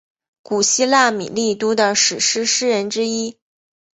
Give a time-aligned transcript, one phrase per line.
[0.41, 3.37] 古希腊米利都的史诗诗人之一。